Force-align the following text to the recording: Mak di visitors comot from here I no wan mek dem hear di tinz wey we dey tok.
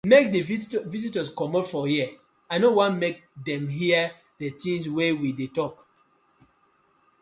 Mak 0.11 0.25
di 0.33 0.39
visitors 0.93 1.29
comot 1.37 1.65
from 1.67 1.85
here 1.91 2.09
I 2.53 2.55
no 2.59 2.69
wan 2.77 2.93
mek 3.01 3.15
dem 3.45 3.63
hear 3.77 4.03
di 4.39 4.47
tinz 4.59 4.85
wey 4.95 5.11
we 5.19 5.29
dey 5.37 5.49
tok. 5.55 5.73